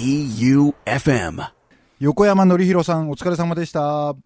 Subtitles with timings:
[0.00, 1.42] J-O-E-U-F-M
[2.00, 4.16] 横山典弘さん、お疲れ様でした。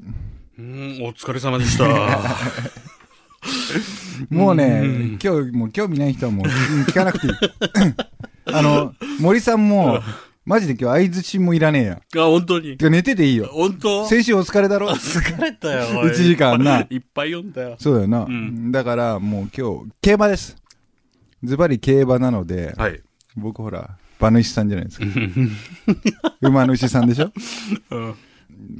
[0.59, 1.85] うん、お疲れ様でした。
[4.31, 6.53] もうねうん、今日、もう興味ない人はもううん
[6.85, 7.33] 聞かなくていい。
[8.47, 10.01] あの、森さんも、
[10.45, 12.03] マジで今日相づちもいらねえや。
[12.17, 12.77] あ、本当に。
[12.77, 13.47] てか寝てていいよ。
[13.53, 14.07] 本当？
[14.09, 17.77] 先週お疲れだろ疲れたよ、おい一時間ないっぱい読んだよ。
[17.79, 18.25] そうだよな。
[18.27, 20.57] んだからもう今日、競馬です。
[21.45, 23.01] ズバリ競馬なので、はい。
[23.37, 25.07] 僕ほら、馬主さんじゃないですか。
[26.43, 27.31] 馬主さんでしょ？
[27.91, 28.15] うん。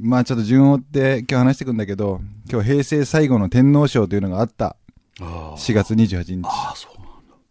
[0.01, 4.75] まあちょっと順を追って今日話していくんだけど、今日平成最後の天皇賞というのがあった。
[5.21, 6.41] あ4月28日。
[6.45, 6.92] あ、そう。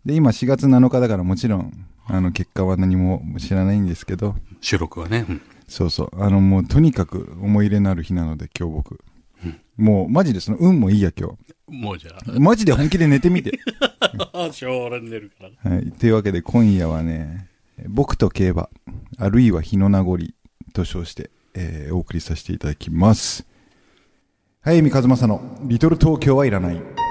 [0.05, 5.27] で、今4月7日だからもちろん、あの、結果は何も知らないんですけど、収録はね。
[5.29, 6.23] うんそうそう。
[6.23, 9.01] あの、もうとにかく思い入れのある日なので、今日僕。
[9.79, 11.30] もう、マジでその、運もいいや、今
[11.66, 12.38] もうじゃ日。
[12.38, 13.59] マジで本気で寝てみて。
[13.80, 14.48] あ。
[14.51, 15.70] あ、しょうが寝るから。
[15.70, 15.91] はい。
[15.93, 17.49] というわけで、今夜はね、
[17.88, 18.68] 僕と競馬、
[19.16, 20.18] あるいは日の名残
[20.74, 23.46] と称して、えーお送りさせていただきます。
[24.60, 27.02] はい、三和正の、リトル東京はいらない。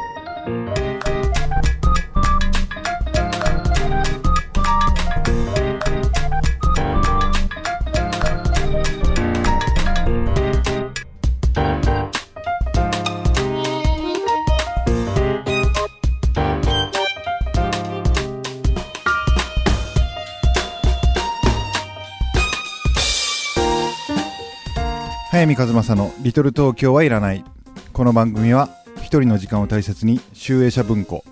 [25.32, 27.46] 早見和正の「リトル東京はいらない」
[27.94, 31.24] この番組は一人の時間を大切に集英社文庫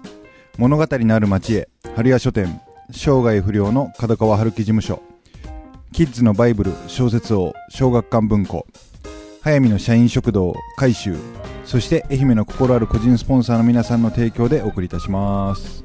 [0.57, 5.01] 物語のある町へ春屋書店生涯不良の角川春樹事務所
[5.91, 8.65] キッズのバイブル小説王小学館文庫
[9.41, 11.17] 早見の社員食堂改修
[11.65, 15.83] そして愛媛の心ある個人スポンサーの皆さんの提供でお送りいたします。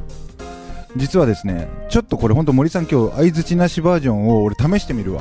[0.96, 5.20] 実はですねちょっとこれほんと森さん今日相づちなしバージョンを俺試してみるわ。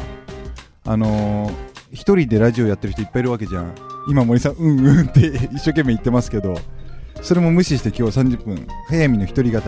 [0.85, 3.75] あのー一人でラジオやってる人いっぱいいるわけじゃん。
[4.09, 6.55] 今森さんうんうんって一生懸命言ってますけど
[7.21, 9.63] それも無視して今日30分早見の一人語り。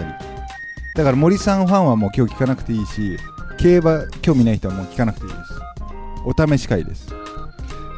[0.96, 3.18] だから森さんファンはもう今日聞かなくていいし
[3.60, 5.54] 競馬興味ない人はもう聞かなくていいです。
[6.26, 7.14] お試し会です。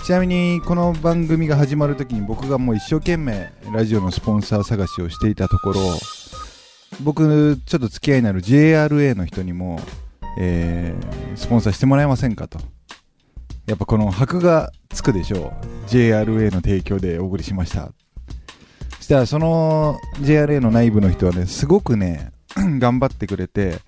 [0.06, 5.82] ちなみにこの番組が始まる時に僕がもう一生懸命ラジオのスポンサー探しをしていたところ
[7.02, 9.80] 僕ちょっと付き合いのある JRA の人にも、
[10.40, 12.59] えースポンサーしてもらえませんかと。
[13.67, 15.89] やっぱこの箔がつくでしょう。
[15.89, 17.91] JRA の提供でお送りしました。
[18.97, 23.79] そしたらその JRA の内部の人はねすごくね 頑張ってくれて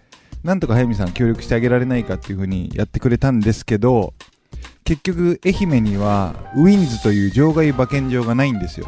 [0.44, 4.14] なんとか早見さん協力してあげられないかっていう風にやってくれたんですけど
[4.84, 8.88] 結局愛媛にはウィンズという場外馬券場がないんですよ。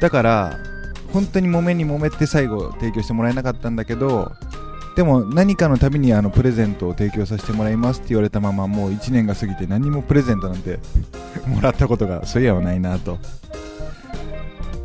[0.00, 0.58] だから
[1.12, 4.32] 本当に揉めに揉めて最後提供してもらえなかったんだけど
[4.98, 10.80] でも何かのたびにあのプレゼントを提供させてもらいますって言われたままもう1年が過ぎて何もプレゼントなんて
[11.46, 13.16] もらったことがそういやはないなと。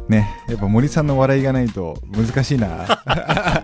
[0.08, 3.02] ねやっぱ森さんの笑いがないと難しいな。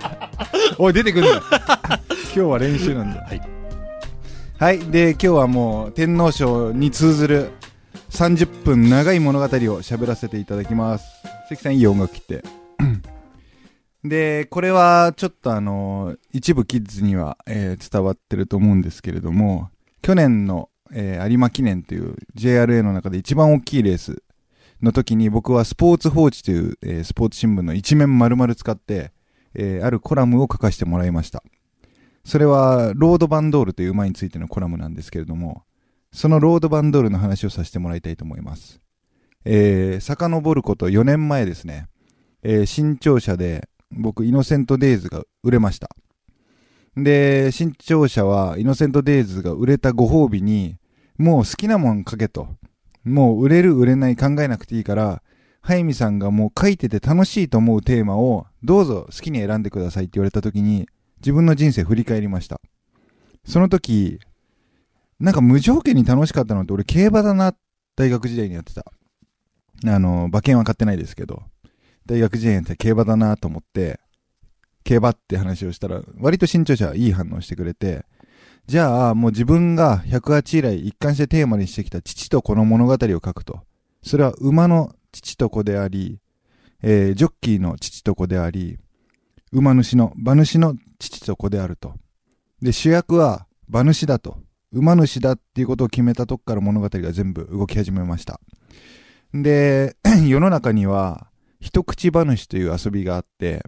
[0.80, 1.30] おい出てくんな。
[1.38, 3.22] 今日は練習なんだ。
[3.22, 3.42] はい。
[4.58, 7.52] はいで今日はもう天皇賞に通ずる
[8.10, 9.48] 30分長い物語を
[9.84, 11.06] 喋らせていただきます。
[11.50, 12.44] 関さんいい音楽切って
[14.04, 19.70] で、これはちょっとあの、一部キッズには、えー伝わってると思うんですけれども、
[20.02, 24.24] 去年の、えー有馬記念という JRA の中で一番大きいレース
[24.82, 29.12] の時に僕はスポーツ報知という、えースポーツ新聞の一面丸々使って、
[29.54, 31.44] えーあるコラムを書かせてもらいました。
[32.24, 35.64] それは、ロードバンドールという馬についてのコラムなんですけれども、
[36.14, 38.80] そのロードバンドールの話をさせてもらいたいと思います。
[39.46, 41.88] えー、遡ること4年前ですね、
[42.44, 45.90] えー新潮社で僕、イノセントデイズが売れました。
[46.96, 50.78] で、新潮社はイノセントデイズが売れたご褒美に、
[51.18, 52.48] もう好きなもん書けと。
[53.04, 55.22] もう売れる売れない考えなくていいから、
[55.62, 60.88] 早見さんがもう書いてて楽しいと思うテーマをどうぞ好きに選んでくださいって言われた時に
[61.20, 62.62] 自分の人生振り返りました。
[63.46, 64.20] その時、
[65.20, 67.54] なんか無条件に楽しかったのって俺競馬だな、
[67.96, 68.86] 大学時代にやってた。
[69.86, 71.44] あの、馬券は買ってないですけど。
[72.10, 74.00] 大学時代って競馬だなと思って、
[74.84, 78.04] 競馬って話をしたら、割と新潮社はいい反応してくれて、
[78.66, 83.60] じゃあもう自分が108以来一貫してテーマにしてきた父と子の物語を書くと。
[84.02, 86.20] それは馬の父と子であり、
[86.82, 88.80] えージョッキーの父と子であり、
[89.52, 91.94] 馬主の、馬主の父と子であると。
[92.60, 94.40] で、主役は馬主だと。
[94.72, 98.40] 馬主だっていうことを決めたとこから物語が全部動き始めました。
[99.32, 99.96] で、
[100.28, 101.29] 世の中には、
[101.60, 103.64] 一口話という遊びがあって、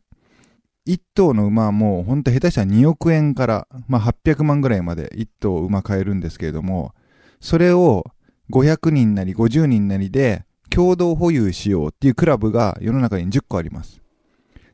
[0.86, 6.94] 一頭の馬はもうほんと下手したら2億円から、まあ、800万ぐらいまで一頭馬買えるんですけれども、
[7.40, 8.06] それを
[8.52, 14.02] 500人なり50人なりで共同保有しようっていうクラブが世の中に10個あります。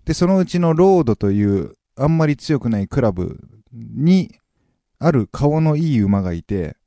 [0.06, 3.40] で、そのうちのロードというあんまり強くないクラブ
[3.74, 4.32] に
[5.00, 6.78] ある顔のいい馬がいて、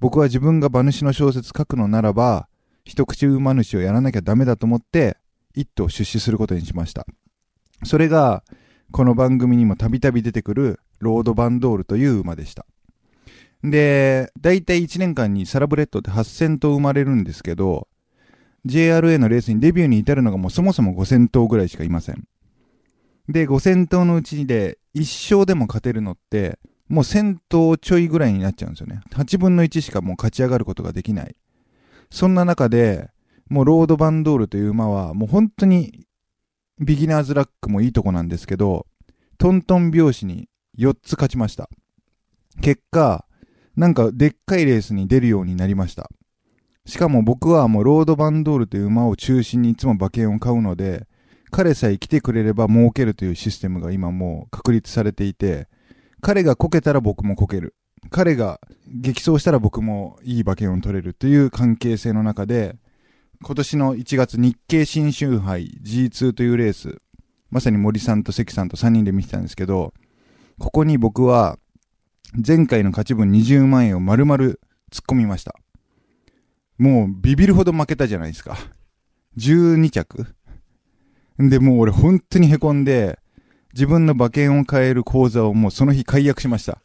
[0.00, 2.48] 僕は自分が馬主の小説書くのならば、
[2.84, 5.16] 一口馬主をやらなきゃダメだと思って、
[5.58, 7.06] 一頭出資することにしました。
[7.84, 8.44] それが、
[8.92, 12.64] この番組にもたびたび出てくるロードバンドールという馬でした。
[13.64, 17.88] で、だいたい1年間にサラブレッドって8000頭生まれるんですけど、
[18.66, 22.24] JRA のレースにデビューに至るのがもうそもそも5000頭ぐらいしかいません。
[23.28, 25.00] で、5000頭のうちで1
[25.34, 26.58] 勝でも勝てるのって、
[26.88, 29.00] もう1000頭ちょいぐらいになっちゃうんですよね。
[29.10, 31.36] 8分の1しかもう勝ち上がることができない。
[32.10, 33.10] そんな中で、
[33.48, 36.06] もうロードバンドールという馬はもう本当に
[36.80, 38.86] ビギナーズラックもいいとこなんですけど、
[39.38, 40.48] トントン拍子に
[40.78, 41.68] 4つ勝ちました。
[42.60, 43.24] 結果、
[43.76, 46.10] なんかでっかいレースに出るようになりました。
[46.86, 51.06] しかも僕はもうロードバンドールという馬を中心にいつも馬券を買うので、
[51.50, 55.68] 彼さえ来てくれれば儲けるというシステムが今もう確立されていて、
[56.20, 57.74] 彼がこけたら僕もこける。
[58.10, 62.76] 彼が激走したら僕もいい馬券を取れるという関係性の中で、
[63.40, 67.00] 今年の1月日経新州杯 G2 というレース、
[67.50, 69.94] まさに森さんと関さんと3人で見てたんですけど、
[70.58, 71.58] ここに僕は
[72.46, 74.56] 前回の勝ち分20万円を丸々突っ
[75.08, 75.54] 込みました。
[76.78, 78.58] もうビビるほど負けたじゃないですか。
[79.36, 80.26] 12着
[81.38, 83.20] で、もう俺本当に凹んで、
[83.72, 86.82] 自分の馬券を買える口座をもうその日解約しました。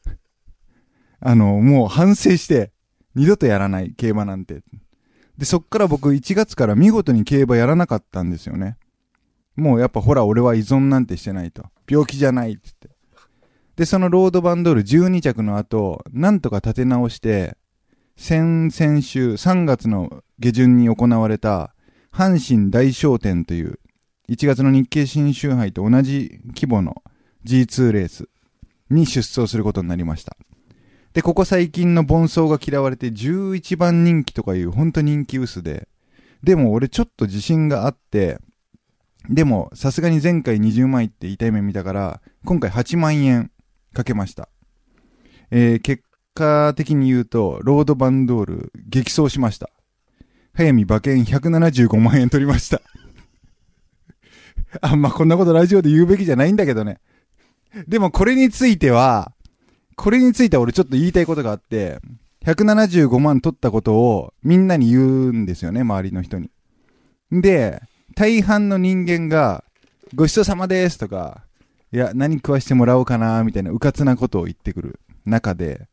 [1.20, 2.72] あの、もう反省して、
[3.16, 4.62] 二度とやらない競馬なんて。
[5.38, 8.78] で、そっから僕1月から見事に競馬やらなかったんですよね。
[9.56, 11.64] もうやっぱほら俺は依存なんてしてないと。
[11.90, 12.90] 病気じゃないって言って。
[13.76, 17.58] で、そのロードバンドール12着の後、なんとか立て直して、
[18.16, 21.74] 先々週3月の下旬に行われた
[22.12, 23.80] 阪神大商店という
[24.30, 27.02] 1月の日経新州杯と同じ規模の
[27.46, 28.30] G2 レース
[28.90, 30.38] に出走することになりました。
[31.14, 35.88] で、ここ最近の盆走が嫌われて11番人気とかいう本当人気薄で、
[36.42, 38.40] でも俺ちょっと自信があって、
[39.30, 43.52] でもさすがに前回20万いって痛い目見たから、今回8万円
[43.94, 44.50] かけました。
[45.52, 49.70] えー、結果的に言うと、ロードバンドール激走しました。
[50.56, 52.82] 早見馬券175万円取りました。
[54.82, 57.00] あんまこんなことラジオで言うべきじゃないんだけどね。
[57.88, 59.32] でもこれについては、
[59.96, 62.00] これについては俺ちょっと言いたいことがあって、
[62.46, 66.50] 175万取ったことをみんなに言うんですよね、周りの人に。
[67.32, 67.82] で、
[68.16, 69.64] 大半の人間が、
[70.14, 71.44] ごちそうさまですとか、
[71.92, 75.88] いや、何食わしてもらおうかな、みたいなうかつなことを言ってくる中で、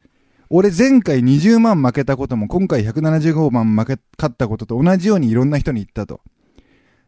[0.49, 6.21] 俺前回20万負けたことも今回175万負け、勝ったことと同じようにいろんな人に言ったと。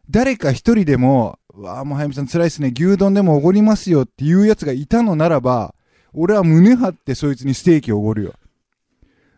[0.09, 5.75] 誰か一人でも、わあ、もう早見さん辛いっすね、牛丼でもおごりますよっていうやつがいたのならば、
[6.13, 8.33] 俺は胸張ってそいつにステーキをおごるよ。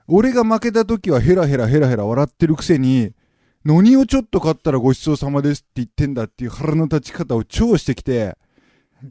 [0.08, 3.14] 俺が負けた時はヘラヘラヘラヘラ笑ってるくせに、
[3.64, 8.38] 何をちょっと買ったらごちそうさまですって言ってんだっていう腹の立ち方を超してきて、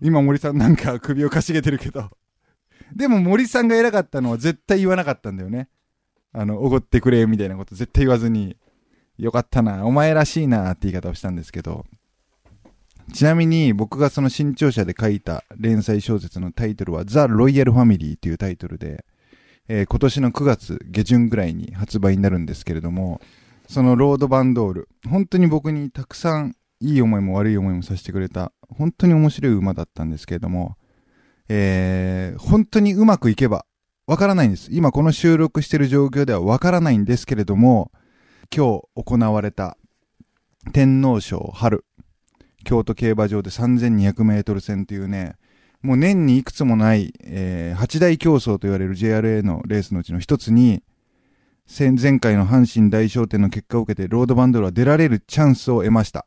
[0.00, 2.10] 今森さんなんか首をかしげてるけど。
[2.94, 5.69] でも森さんが偉かったのは絶対言わなかったんだよね。
[6.32, 8.56] あの、おごってくれみたいなこと絶対言わずに、
[9.19, 11.84] よかったな、お前らしいなって言い方をしたんですけど、
[13.13, 19.05] ちなみに僕がその新潮社で書いた連載小説のタイトルはザ・ロイヤル・ファミリーというタイトルで、
[19.69, 23.20] えー今年の9月下旬ぐらいに発売になるんですけれども、
[23.69, 30.77] そのロードバンドール、本当に僕にたくさんいい思いも悪い思いもさせてくれた、本当に面白い馬だったんですけれども、
[31.49, 33.65] えー本当にうまくいけば、
[34.06, 34.69] わからないんです。
[34.70, 37.91] 今この収録してる状況ではわからないんですけれども、
[38.55, 39.79] 今日行われた
[40.73, 41.84] 天皇賞春、
[42.64, 45.36] 京都競馬場で3200メートル戦というね、
[45.82, 50.82] もう年にいくつもない、えー八大競争と言われる JRA のレースのうちの一つに、
[51.66, 56.26] 先前回の阪神大商店の結果を受けてロードバンドルは出られるチャンスを得ました。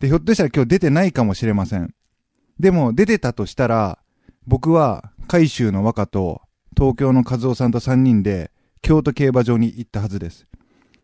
[0.00, 1.94] で、ひょっとしたら今日出てないかもしれません。
[2.58, 3.98] でも出てたとしたら、
[4.46, 6.42] 僕は海州の和歌と
[6.76, 8.50] 東京の和夫さんと3人で
[8.82, 10.46] 京都競馬場に行ったはずです。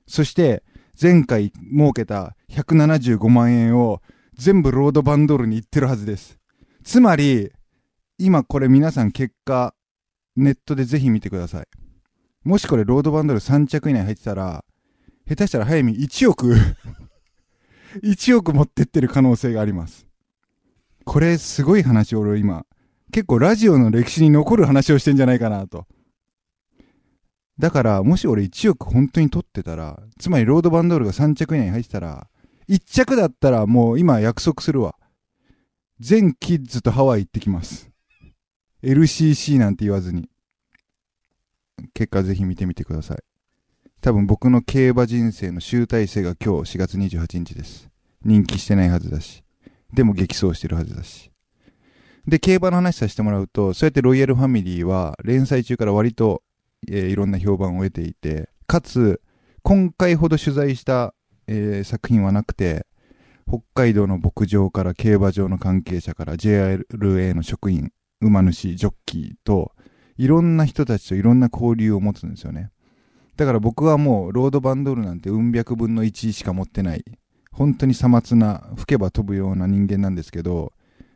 [0.06, 0.62] そして
[1.00, 4.02] 前回儲けた175万円を
[4.40, 6.38] 全部ロードバンドールに行ってるはずです。
[6.82, 7.52] つまり、
[8.16, 9.74] 今これ皆さん結果、
[10.34, 11.66] ネットでぜひ見てください。
[12.42, 14.64] もしこれロードバンドール3着以内入ってたら、
[15.28, 16.54] 下手したら早見1億
[18.02, 20.06] 1億持ってってる可能性があります。
[21.04, 22.64] これすごい話俺今、
[23.12, 25.86] 結構ラジオの歴史に残る話をしてんじゃないかなと。
[27.58, 32.30] だから、もし俺1億本当に取ってたら、つまりロードバンドールが3着以内に入ってたら、
[32.70, 34.94] 1着だったらもう今約束するわ。
[35.98, 37.90] 全キッズとハワイ行ってきます。
[38.84, 40.30] LCC なんて言わずに。
[41.94, 43.18] 結果ぜひ見てみてください。
[44.00, 47.90] 多分僕の競馬人生の集大成が今日4月28日です。
[48.24, 49.42] 人気してないはずだし。
[49.92, 51.32] でも激走してるはずだし。
[52.26, 56.44] で、競馬の話させてもらうと、そうやってロイヤルファミリーは連載中から割と、
[56.88, 59.20] えーいろんな評判を得ていて、かつ、
[59.62, 61.14] 今回ほど取材した、
[61.50, 62.86] えー作品はなくて、
[63.48, 69.72] 北海道の牧場から競馬場の関係者から JRA の職員、馬主、ジョッキーと、
[70.16, 72.70] いろんな人たちといろんな交流を持つんですよね。
[73.40, 77.04] だから僕はもうロードバンドールなんて運百分の1しか持ってない
[77.50, 80.74] 本当にさまつな吹けば飛ぶような人間なんですけど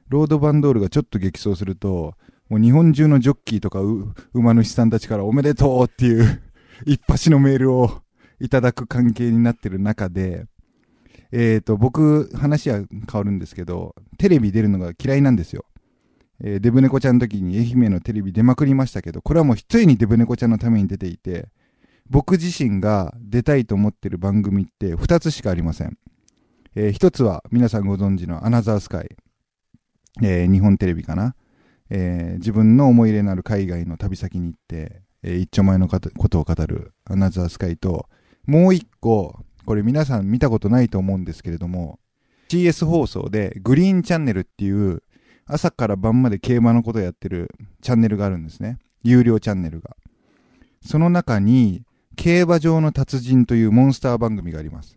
[0.09, 2.14] ロードバンドールがちょっと激走すると
[2.49, 3.81] もう日本中のジョッキーとか
[4.33, 6.43] 馬主さんたちからおめでとうっていう
[6.87, 8.00] 一発のメールを
[8.41, 10.47] いただく関係になってる中で
[11.33, 15.64] えーと僕話は変わるんですけどテレビ出るのが嫌いなんですよ
[16.41, 21.49] えーデブ猫ちゃんの時に愛媛のテレビ出まくりましたけどこれはもう一重にデブ猫ちゃんのために出ていて
[22.09, 25.97] 僕自身が出たいと思ってる番組って2つしかありません。
[26.75, 29.17] えー一つは皆さんご存知のアナザースカイ。
[30.23, 31.35] えー日本テレビかな。
[31.91, 38.07] えー自分の思い入れのある海外の旅先に行って、えー一丁前のことを語るアナザースカイと、
[38.47, 41.99] もう一個、これ皆さん見たことないと思うんですけれども、
[42.49, 45.03] CS 放送でグリーンチャンネルっていう
[45.47, 47.51] 朝から晩まで競馬のことをやってる
[47.83, 48.79] チャンネルがあるんですね。
[49.03, 49.97] 有料チャンネルが。
[50.85, 51.83] その中に、
[52.17, 54.97] 競馬場の達人というモンスター番組があります。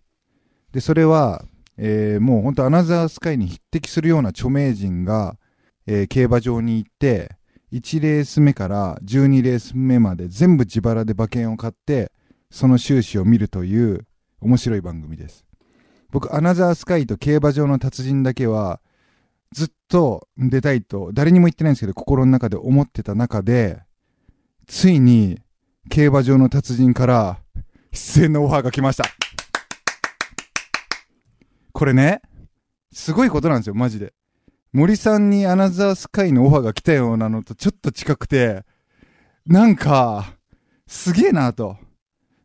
[0.71, 1.45] で、それは、
[1.77, 5.37] えーもう本当アナザースカイに匹敵するような著名人が、
[5.85, 7.35] えー競馬場に行って、
[7.73, 12.11] 1レース目から12レース目まで全部自腹で馬券を買って、
[12.49, 14.05] その収支を見るという
[14.41, 15.45] 面白い番組です。
[16.09, 18.79] 僕、アナザースカイと競馬場の達人だけは、
[19.51, 23.81] ずっと出たいと、誰にも言ってないんですけど、心の中で思ってた中で、
[24.67, 25.39] ついに、
[25.89, 27.39] 競馬場の達人から
[27.93, 29.05] 出演のオファーが来ました。
[31.71, 32.21] これね、
[32.91, 34.13] すごいことなんですよ、マジで。
[34.73, 38.63] 森さんにアナザースカイのオファーが来たようなのとちょっと近くて、
[39.45, 40.33] なんか、
[40.87, 41.77] すげえなと。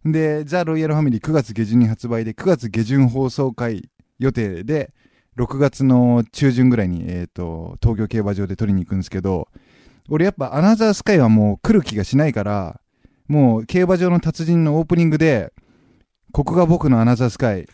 [0.04, 4.92] で、ザ・ロイヤルファミリー9月下旬に発売で、9月下旬放送会予定で、
[5.36, 9.48] 6月の中旬ぐらいに、えっ、と、東京競馬場で撮りに行くんですけど、
[10.08, 12.80] 俺やっぱアナザースカイはもう来る気がしないから、
[13.28, 15.52] もう競馬場の達人のオープニングで、
[16.32, 17.66] ここが僕のアナザースカイ、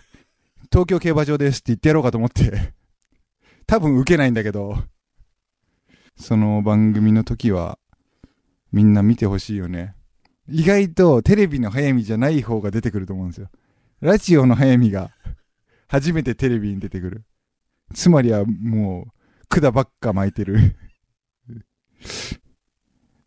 [0.71, 2.75] 東京競馬場ですって言ってやろうかと思って、
[3.67, 4.77] 多分受けないんだけど、
[6.17, 7.79] その番組の時は、
[8.71, 9.95] みんな見てほしいよね。
[10.50, 13.49] 意外とテレビの早見じゃない方が出てくると思うんですよ。
[14.00, 15.11] ラジオの早見が
[15.88, 17.25] 初めてテレビに出てくる。
[17.95, 19.12] つまりはもう
[19.49, 20.76] 管ばっか巻いてる。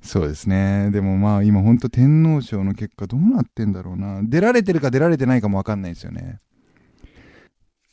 [0.01, 0.89] そうですね。
[0.91, 4.21] でもまあ今ほんと天皇賞の結果どうなってんだろうな。
[4.23, 6.39] 出られてるか出られてないかもわかんないですよね。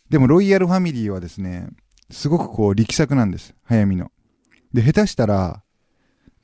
[0.09, 1.69] でもロイヤルファミリーはですね、
[2.11, 3.55] すごくこう力作なんです。
[3.65, 4.11] 早見の。
[4.73, 5.63] で、下手したら、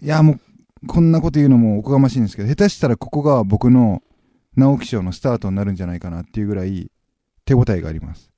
[0.02, 0.40] いやもう
[0.86, 4.02] こんなこと言うのもおこがましいんですけど、下手したらここが僕の
[4.56, 6.90] 直木賞のスタートになるんじゃないかなっていうぐらい
[7.44, 8.30] 手応えがあります。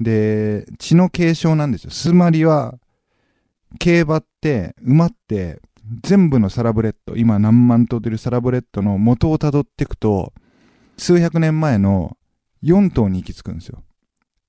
[0.00, 1.90] で、血の継承なんですよ。
[1.90, 2.78] つまりは、
[3.78, 5.60] 競馬って、馬って、
[6.02, 10.32] 全部のサラブレッド、今何万頭出るサラブレッドの元をたどっていくと、
[10.96, 12.16] 数百年前の
[12.62, 13.82] 4頭に行き着くんですよ。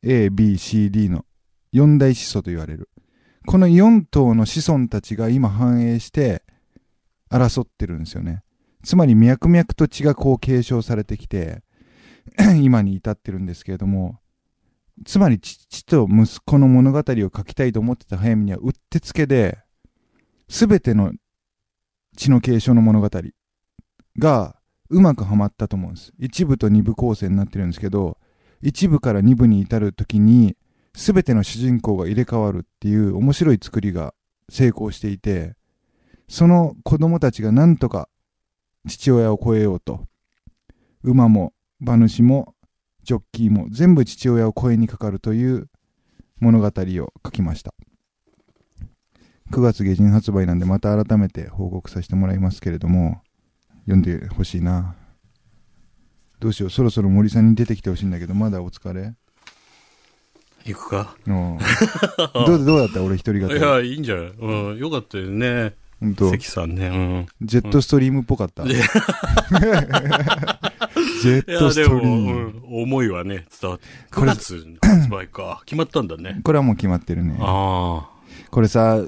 [0.03, 1.25] A、B、C、D の
[1.73, 2.89] 4大始祖と言われる。
[3.45, 6.43] この4頭の子孫たちが今反映して
[7.35, 8.43] 争ってるんですよね。
[8.83, 11.63] つまり脈々と血がこう継承されてきて、
[12.61, 14.19] 今に至ってるんですけれども、
[15.05, 17.03] つまり父と息子の物語を
[17.35, 19.59] 書きたいと思ってた早見にはうってつけで、
[20.47, 21.11] すべての
[22.15, 23.09] 血の継承の物語
[24.17, 24.55] が
[24.89, 26.13] うまくはまったと思うんです。
[26.19, 28.17] 一部と二部構成になってるんですけど、
[28.61, 30.55] 一部から二部に至るときに、
[30.95, 34.13] すべての主人公が入れ替わるっていう面白い作りが
[34.49, 35.55] 成功していて、
[36.27, 38.09] その子供たちがなんとか
[38.87, 40.05] 父親を超えようと、
[41.03, 42.55] 馬も馬主も
[43.03, 45.69] ジョッキーも全部父親を超えにかかるという
[46.39, 47.73] 物語を書きました。
[49.51, 53.21] 9月下旬発売なんでまた改めて報告させてもらいますけれども、
[53.81, 54.95] 読んでほしいな。
[56.39, 59.13] どうしよう、そろそろ森さんに出てきてほしいんだけど、まだお疲れ？
[60.65, 61.15] 行くか？
[61.27, 61.57] うん
[62.47, 63.03] どうどうだった？
[63.03, 63.61] 俺一人い語り。
[63.61, 64.25] や、いいんじゃない？
[64.31, 65.75] うん、よかったよね。
[65.99, 67.27] ほんと関さんね。
[67.41, 68.63] ジェットストリームっぽかった。
[68.63, 68.69] うん。
[68.69, 68.83] ジいェ
[71.43, 72.49] ットや、ストリーム。
[72.49, 73.85] ん、思いはね、伝わって。
[74.13, 75.61] これ9月発売か。
[75.65, 76.41] 決まったんだね。
[76.43, 77.37] これはもう決まってるね。
[77.39, 78.09] あ
[78.51, 79.01] これさ、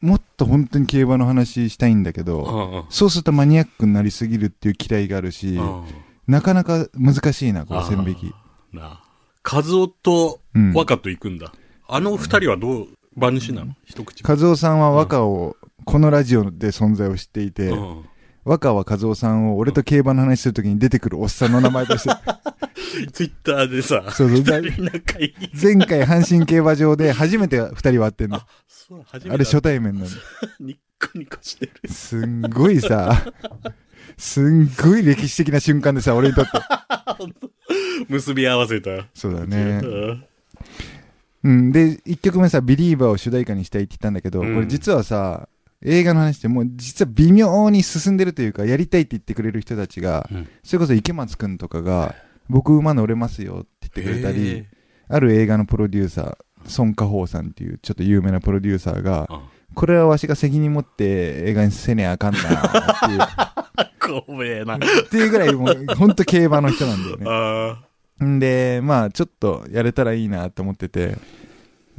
[0.00, 2.24] もっと本当に競馬の話したいんだけあ。
[2.24, 5.82] ど、うんうんそうするとマニアックになりすぎるっていう期待があるし、うん
[6.28, 8.32] なかなか難しいな、この線引き。
[8.72, 9.00] なあ。
[9.42, 10.72] カズオとうん。
[10.72, 11.52] 若と行くんだ。
[11.88, 13.74] あの二人はどう、馬主なの？
[13.84, 14.22] 一口。
[14.24, 18.04] 和夫さんは若を、このラジオで存在を知っていて、うん
[18.44, 22.10] 若は和夫さんを俺と競馬の話するときに出てくるおっさんの名前として、
[23.12, 24.44] ツイッターでさ、そうそう。
[24.44, 28.40] 前回阪神競馬場で初めて二人は会ってんの。
[28.66, 30.06] そう、初めてあれ初対面なの。
[30.58, 31.88] ニッコニコしてる。
[31.88, 33.32] すんごいさ、
[34.16, 36.50] すんごい歴史的な瞬間でさ、俺にとって。
[38.08, 39.06] 結び合わせた。
[39.14, 39.80] そうだうね。
[39.80, 40.24] ん
[41.44, 41.70] うん。
[41.70, 45.48] で、一曲目さ、ビリーバーを主題歌にしたいって言ったんだけど、うんこれ実はさ、
[45.84, 50.48] 映画の話ってもう実は微妙に進んでるというか、やりたいって言ってくれる人たちが、うん。
[50.62, 52.14] それこそ池松くんとかが、
[52.48, 54.66] 僕馬乗れますよって言ってくれたり、へ
[55.08, 56.36] ある映画のプロデューサー、
[56.78, 59.40] 孫家宝さんっていうちょっと有名なプロデューサーが、ー
[59.74, 61.04] これはわしが責任持って
[61.46, 64.76] 映画にせねあかんなっていう、 怖えな。
[64.76, 64.78] っ
[65.10, 67.24] ていうぐらいもう、ほんと競馬の人なんだよね。
[68.20, 71.16] あんで、まあ、ちょっとやれたらいいなと思ってて、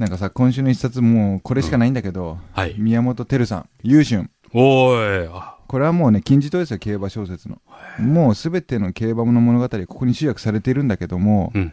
[0.04, 2.60] なんかさ、今週の一冊もうこれしかないんだけど、あ。
[2.60, 2.74] はい。
[2.76, 4.28] 宮本照さん、優春。
[4.52, 5.30] おーい。
[5.32, 7.56] あこれはもうね、金字塔ですよ、競馬小説の。
[7.98, 11.72] もうすべての競馬の物語、ここに集約されているんだけども、うん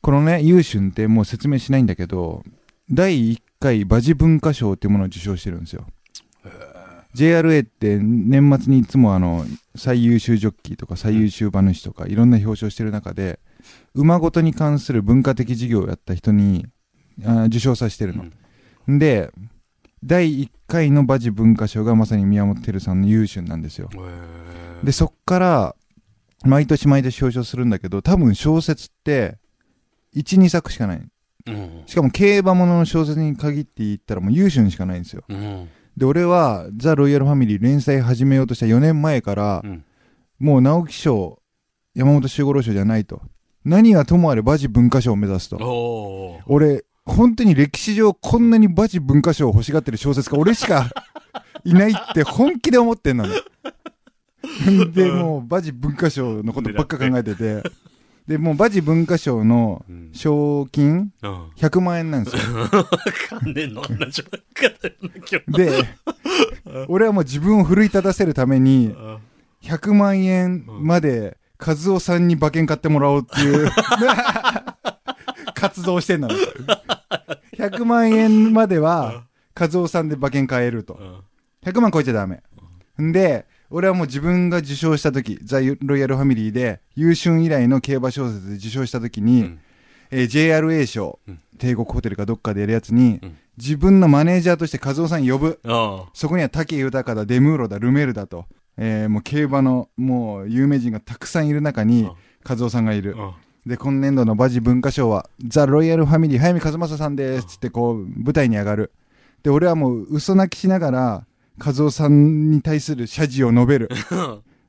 [0.00, 2.44] このね、優春ってもう説明しないんだけど、
[2.88, 5.86] 第1回馬事文化賞っていうものを受賞してるんですよ。
[7.16, 9.44] JRA って年末にいつもあの
[9.74, 13.40] 最優秀ジョッキーとか最優秀馬主とかいろんな表彰してる中で
[13.94, 16.66] 馬ごとに関する文化的事業をやった人に
[17.24, 18.26] あ受賞させてるの。
[18.98, 19.30] で
[20.04, 23.90] 第1回の馬事文化賞がまさに宮本照さんの優秀なんですよ。
[24.82, 25.76] でそっから
[26.44, 29.38] 毎年毎年表彰するんだけど多分小説って
[30.14, 31.02] 12作しかない
[31.46, 31.82] うん。
[31.86, 35.68] しかも競馬ものの小説に限って言ったらもう優秀しかないんですようん。
[35.96, 39.84] で俺は「ザ・ロイヤルファミリー」連載始めようとした4年前から、うん
[40.38, 41.42] もう直木賞
[41.96, 43.20] 山本周五郎賞じゃないと
[43.64, 46.38] 何はともあれ馬事文化賞を目指すと。
[46.46, 50.90] 俺本当に歴史上こんなに馬事文化賞を欲しがってる小説家俺しか
[51.64, 53.34] いないって本気で思ってんのね
[54.92, 57.62] でもう馬事文化賞のことばっか考えてて。
[58.28, 60.10] でもう馬事文化賞のうん。
[60.12, 61.48] 賞金うん。
[61.56, 62.42] 100万円なんですよ。
[63.42, 65.52] 金の話ばっかだよな、今日。
[65.52, 65.88] で
[66.88, 69.18] 俺はもう自分を奮い立たせるためにあ
[69.62, 73.70] 100万円まで和夫さんに馬券買ってもらおうっていう
[75.54, 76.28] 活動をしてんの
[77.58, 79.24] 100万円までは
[79.58, 80.94] 和夫さんで馬券買えると。
[80.94, 81.20] うん。
[81.64, 82.42] 100万超えちゃダメ。
[83.02, 83.12] ん。
[83.12, 89.60] で俺はもう自分が受賞した時ザ・ロイヤルファミリーで優春以来の競馬小説で受賞した時に、うん。
[90.10, 91.40] えー JRA 賞、うん。
[91.58, 93.36] 帝国ホテルかどっかでやるやつに、うん。
[93.58, 95.60] 自分のマネージャーとして和夫さん呼ぶ。
[95.64, 102.08] あそこには武豊だ、デムーロだ、ルメールだと、えーもう競馬のもう有名人がたくさんいる中にうん、
[102.48, 103.16] 和夫さんがいる。
[103.68, 103.70] あ。
[103.70, 108.92] で、今年度の馬事文化賞は、ザ・ロイヤルファミリー、早見和正さんですってこう、舞台に上がる。
[109.42, 111.26] で、俺はもう嘘泣きしながら、
[111.58, 113.90] 和夫さんに対する謝辞を述べる。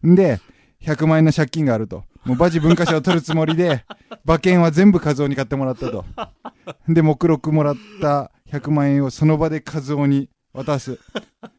[0.06, 0.40] ん で、
[0.82, 2.04] 100万円の借金があると。
[2.26, 3.86] もう馬事文化賞を取るつもりで、
[4.26, 6.06] 馬券は全部和夫に買ってもらったと。
[6.88, 11.00] で、目録もらった100万円をその場で和夫に渡す。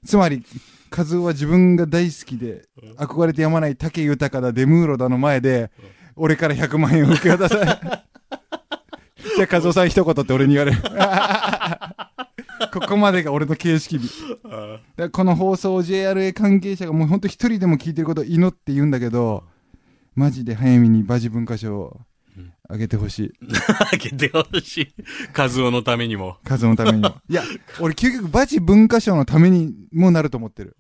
[0.05, 0.45] つまり、
[0.97, 2.65] 和夫は自分が大好きで、
[2.97, 5.71] 憧れてやまない武豊だ、デムーロだの前で、
[6.23, 7.65] 俺から100万円を受け渡され。
[9.37, 10.83] じゃあ、和夫さん一言って俺に言われる。
[12.73, 14.11] ここまでが俺の形式日。
[14.45, 19.45] あだからこの放送を JRA 関係者がもうほんと一人でも聞いてることを祈って言うんだけど、
[20.15, 22.01] マジで早めに馬事文化賞を
[22.69, 23.33] あげてほしい。
[23.91, 24.95] あげてほしい。
[25.33, 26.37] カズオのためにも。
[26.45, 27.17] 数のためにも。
[27.31, 27.43] いや、
[27.81, 30.77] 俺究極馬事文化賞のためにもなると思ってる。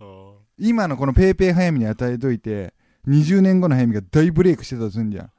[0.59, 2.75] 今のこのペイペイ早見に与えといて、
[3.09, 5.31] 20年後の早見が大ブレイクしてたとすんじゃん。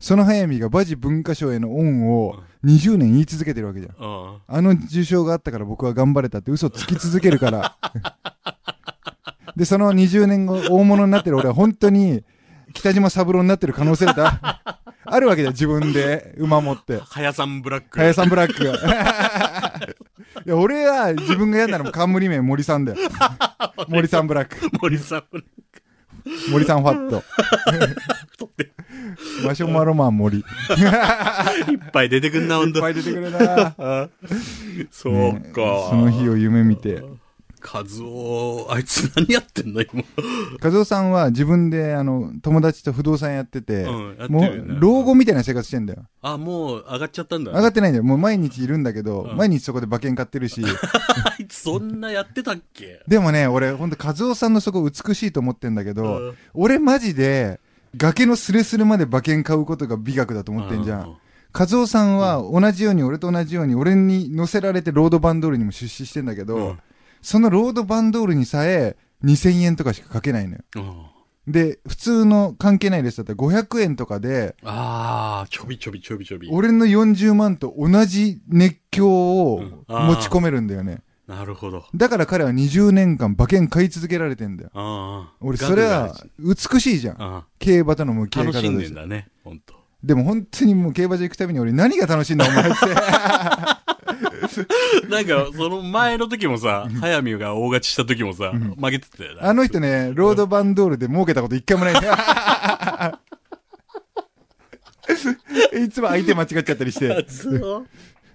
[0.00, 3.94] その早見が馬事文化賞への恩を20年言い続けてるわけじゃん。
[3.98, 7.76] ああの受賞があったから僕は頑張れたって嘘つき続けるから。
[9.56, 12.22] で、その20年後、大物になってる俺は本当に
[12.74, 14.60] 北島三郎になってる可能性だ
[15.10, 17.00] あるわけじゃん、自分で馬持って。
[17.00, 17.90] はやさんブラック。
[17.90, 18.74] かやさんブラックが。
[20.46, 22.98] いや、俺は自分が嫌なのも冠名森さんだよ。
[23.88, 24.56] 森さんブラック。
[24.80, 25.77] 森さんブラック。
[26.50, 27.22] 森さんファット。
[28.30, 28.72] 太ってる。
[29.44, 30.38] マシュマロマン森。
[30.38, 32.80] い っいっぱい出てくんな、ほんと。
[32.80, 34.08] ぱい出てくるな あ
[34.90, 35.88] そうねか。
[35.90, 37.02] その日を夢見て。
[37.70, 40.02] カズオ、あいつ何やってんの今。
[40.62, 46.04] 和夫さんは自分で、あの、友達と不動産やってて、うんやってもるよねう、老後みたいな生活してんだよ。
[46.22, 47.52] あ、もう上がっちゃったんだ。
[47.52, 48.04] 上がってないんだよ。
[48.04, 50.62] もう毎日いるんだけど、うん毎日そこで馬券買ってるし。
[50.64, 53.02] あいつそんなやってたっけ？
[53.06, 57.60] でもね、俺、ほんと、和夫さんのそこ美しいと思ってんだけど、うん俺マジで、
[57.98, 61.16] 崖のスレスレまで馬券買うことが美学だと思ってんじゃうんん。
[61.52, 66.78] 和夫さんは同じように、俺と同じように、俺に乗せられてロードバンドールにも出資してんだけど、うん
[67.28, 70.60] そのロードバンドールにさえ、2000円とかしかかけないのよ。
[70.76, 71.02] うん
[71.46, 76.46] で、普通の関係ないレスだったら500円とかで、ああ、ちょびちょびちょびちょび。
[76.50, 81.00] 俺の40万と同じ熱狂を持ち込めるんだよね。
[81.26, 81.86] なるほど。
[81.94, 85.26] だから彼は20年間馬券買い続けられてんだよ。
[85.40, 87.16] 俺、それは美しいじゃん。
[87.18, 88.78] あ競馬との向あき合い方楽しん。
[88.78, 89.74] でんだね、ほんと。
[90.02, 92.76] でも本当にもう競馬場行くたびに俺何が楽しいんだお前って。
[95.08, 99.48] なんか、その前の時もさ、早見が大勝ちした時もさ、負けてたよな。
[99.48, 102.14] あの人ね、ロードバンドールで儲けたこと一回もないんだよ。
[105.84, 107.26] いつも相手間違っちゃったりして。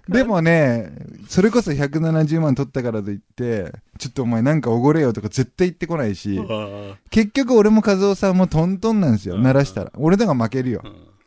[0.08, 0.92] でもね、
[1.28, 9.92] それこそ170万取ったからといって、ちょっとお前なんかおごれよとか絶対言ってこないし、あ結局俺も和夫さんもトントンなんですよ、うん鳴らしたら。
[9.96, 10.82] 俺のが負けるよ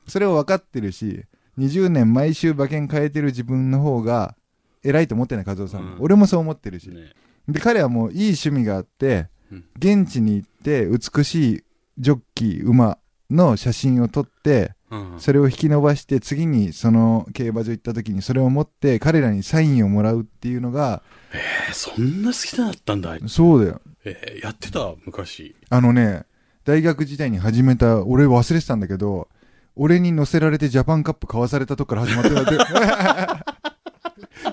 [0.07, 1.25] それを分かってるし、
[1.57, 4.35] 20年毎週馬券変えてる自分の方が
[4.83, 6.89] 偉いと思ってない和夫さんも、うん俺もそう思ってるし。
[6.89, 7.11] ね
[7.47, 11.63] で、彼はもういい趣味があって、うん現地に行って美しい
[11.97, 12.97] ジョッキー、馬
[13.29, 21.01] の写真を撮って、うんそれを引き伸ばして次にその競馬場行った時にそれを持って彼らにサインをもらうっていうのが、
[21.33, 23.17] えーそんな好きだったんだ。
[23.27, 23.81] そうだよ。
[24.05, 25.55] えーやってた、昔。
[25.69, 26.25] あのね、
[26.63, 29.27] 大学時代に始めた、俺忘れてたんだけど、
[29.75, 33.67] 俺に乗せられてジャパンカップ買わされたとこから始まってたって。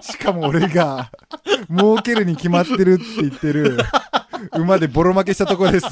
[0.04, 1.10] しかも俺が、
[1.70, 3.78] 儲けるに決まってるって言ってる、
[4.52, 5.86] 馬でボロ負けしたとこです。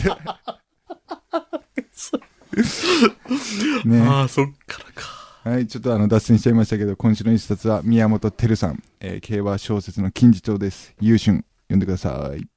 [3.87, 4.01] ね。
[4.03, 5.51] ああ、そっからか。
[5.51, 10.95] はい、ちょっとあの脱線しちゃいましたけど、今週の一冊は宮本照さん、えー競馬小説の金字塔です。
[11.01, 12.52] 優春、読んでください。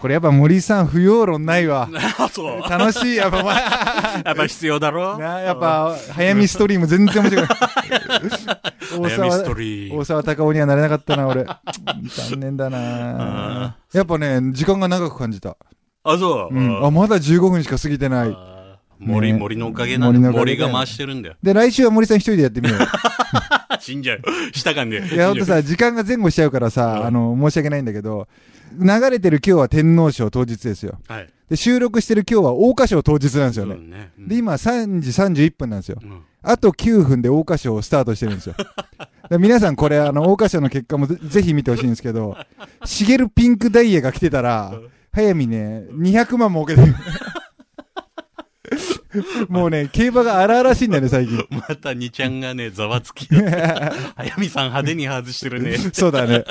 [0.00, 1.88] これやっぱ森さん不要論ないわ。
[2.18, 2.70] あそう。
[2.70, 5.18] 楽しい、やっぱ、まやっぱ必要だろ？
[5.18, 7.46] なやっぱ、早見ストリーム全然面白い。
[7.46, 11.44] 大 早見スト沢、リー大沢たかおにはなれなかったな、俺。
[11.44, 15.56] 残念だなやっぱね、時間が長く感じた。
[16.04, 16.54] あ、そう。
[16.54, 16.86] うん。
[16.86, 18.36] あ、まだ15分しか過ぎてない。
[19.00, 20.30] 森、ね森のおかげなんだ。
[20.32, 21.34] 森が回してるんだよ。
[21.42, 22.86] で、来週は森さん一人でやってみようよ。
[23.80, 24.20] 死んじゃう。
[24.52, 24.98] したかんで。
[25.06, 28.26] いや、ほんとさ、時間が前後しちゃうからさ、うんあの、申し訳ないんだけど、
[28.72, 30.98] 流れてる今日は天皇賞当日ですよ。
[31.08, 31.28] はい。
[31.48, 33.74] で、収録してる今日は桜花賞当日なんですよね。
[33.74, 34.12] うんね。
[34.18, 35.98] うんで、今3時31分なんですよ。
[36.02, 38.54] うんあと9分で桜花賞をスタートしてるんですよ。
[39.28, 42.36] で皆さんこれ、あの、桜花賞の結果もぜぜひ見てほしいんですけど、
[42.84, 44.72] しげるピンクダイヤが来てたら、
[45.12, 46.94] 早見ね、200万儲けてる。
[49.48, 51.44] もうね、競馬が荒々しいんだよね、最近。
[51.50, 53.26] また2ちゃんがね、ざわつき。
[54.16, 55.76] 早見さん派手に外してるね。
[55.92, 56.44] そうだね。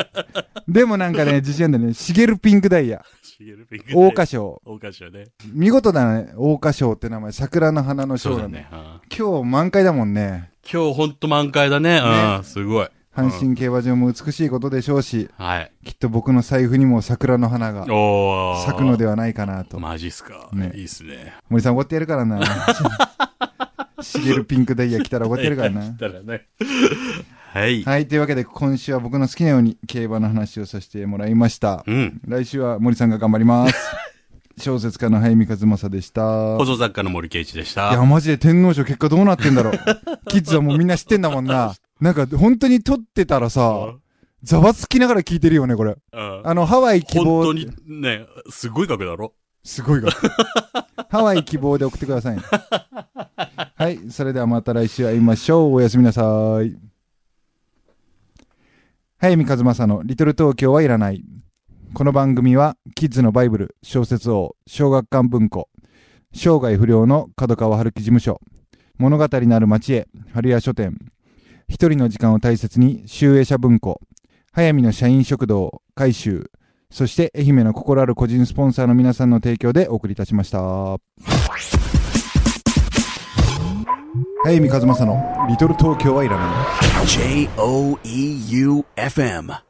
[0.68, 1.94] でもなんかね、 自信あるんだよね。
[1.94, 3.04] しげるピンクダイヤ。
[3.22, 4.62] しげるピンク桜花賞。
[4.66, 5.26] 大花賞ね。
[5.54, 7.32] 見事だね、桜花賞って名前。
[7.32, 8.68] 桜の花の賞だね。
[9.16, 10.52] 今日満開だもんね。
[10.70, 12.02] 今日ほんと満開だね。
[12.38, 12.88] うん、すごい。
[13.16, 15.72] 阪神競馬場も美しいことでしょうし、はい。
[15.84, 17.86] きっと僕の財布にも桜の花が。
[18.66, 19.80] 咲くのではないかなと。
[19.80, 20.50] マジっすか。
[20.54, 21.34] ねいいっすね。
[21.50, 22.40] 森さん怒ってやるからな。
[24.02, 25.98] しげるピンクダイヤ来たら怒ってやるからな来。
[25.98, 26.48] たらね。
[27.54, 27.84] はい。
[27.84, 31.84] はい、というわけで今週は僕の好きなように競馬の話をさせてもらいました。
[31.88, 32.22] うん。
[32.28, 33.76] 来週は森さんが頑張ります。
[34.60, 36.58] 小説家の早見和正でした。
[36.58, 38.06] 放送作家の森圭一でしいや、た。
[38.06, 39.74] マジで天皇賞結果どうなってんだろう。
[40.30, 41.76] キッズはもうみんな知ってんだもんな。
[42.02, 43.94] なんか本当に撮ってたらさ、
[44.44, 45.96] ざわつきながら聞いてるよね、これ。
[46.12, 47.44] うんあの、ハワイ希望。
[47.44, 49.34] 本当にね、すごい額だろ
[49.64, 50.10] すごいが。
[51.10, 52.44] ハワイ希望で送ってくださいね。
[53.88, 54.00] はい。
[54.10, 55.76] それではまた来週会いましょう。
[55.76, 56.21] おやすみなさ
[56.62, 56.78] い。
[59.17, 61.23] 早見和正のリトル東京はいらない。
[61.93, 65.69] この番組は、キッズのバイブル、小説王、小学館文庫、
[66.34, 68.41] 生涯不良の角川春樹事務所、
[68.97, 70.97] 物語なる町へ、春屋書店、
[71.69, 74.02] 一人の時間を大切に、集英社文庫、
[74.52, 76.52] 早見の社員食堂、改修、
[76.91, 80.97] そして愛媛の心ある個人スポンサーの皆さんの提供でお送りいたしました。
[84.44, 86.46] 早見和正のリトル東京はいらな
[87.04, 87.08] い。
[87.08, 89.67] J O E U F M.